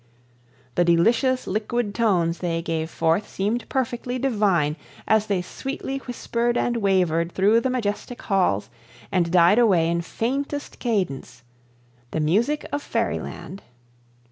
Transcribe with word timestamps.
The 0.73 0.83
delicious 0.83 1.45
liquid 1.45 1.93
tones 1.93 2.39
they 2.39 2.63
gave 2.63 2.89
forth 2.89 3.29
seemed 3.29 3.69
perfectly 3.69 4.17
divine 4.17 4.75
as 5.07 5.27
they 5.27 5.43
sweetly 5.43 5.99
whispered 5.99 6.57
and 6.57 6.77
wavered 6.77 7.31
through 7.31 7.61
the 7.61 7.69
majestic 7.69 8.23
halls 8.23 8.71
and 9.11 9.31
died 9.31 9.59
away 9.59 9.87
in 9.91 10.01
faintest 10.01 10.79
cadence,—the 10.79 12.19
music 12.19 12.65
of 12.71 12.81
fairy 12.81 13.19
land. 13.19 13.61